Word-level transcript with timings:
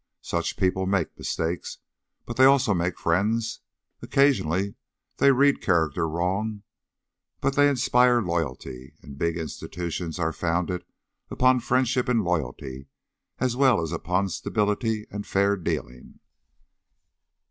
Such 0.23 0.57
people 0.57 0.87
make 0.87 1.15
mistakes, 1.15 1.77
but 2.25 2.35
they 2.35 2.43
also 2.45 2.73
make 2.73 2.97
friends; 2.97 3.61
occasionally 4.01 4.73
they 5.17 5.31
read 5.31 5.61
character 5.61 6.09
wrong, 6.09 6.63
but 7.39 7.55
they 7.55 7.69
inspire 7.69 8.19
loyalty, 8.19 8.95
and 9.03 9.15
big 9.19 9.37
institutions 9.37 10.17
are 10.17 10.33
founded 10.33 10.85
upon 11.29 11.59
friendship 11.59 12.09
and 12.09 12.23
loyalty 12.23 12.87
as 13.37 13.55
well 13.55 13.79
as 13.79 13.91
upon 13.91 14.29
stability 14.29 15.05
and 15.11 15.27
fair 15.27 15.55
dealing. 15.55 16.19